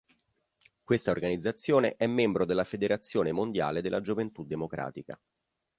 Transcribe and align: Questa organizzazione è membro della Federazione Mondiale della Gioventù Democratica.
Questa 0.83 1.11
organizzazione 1.11 1.95
è 1.95 2.07
membro 2.07 2.43
della 2.45 2.63
Federazione 2.63 3.31
Mondiale 3.31 3.83
della 3.83 4.01
Gioventù 4.01 4.43
Democratica. 4.43 5.15